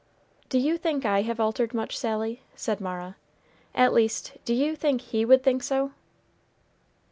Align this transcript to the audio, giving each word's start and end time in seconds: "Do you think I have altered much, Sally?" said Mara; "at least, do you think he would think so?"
"Do 0.49 0.57
you 0.57 0.79
think 0.79 1.05
I 1.05 1.21
have 1.21 1.39
altered 1.39 1.75
much, 1.75 1.95
Sally?" 1.95 2.41
said 2.55 2.81
Mara; 2.81 3.17
"at 3.75 3.93
least, 3.93 4.31
do 4.45 4.55
you 4.55 4.75
think 4.75 5.01
he 5.01 5.25
would 5.25 5.43
think 5.43 5.61
so?" 5.61 5.91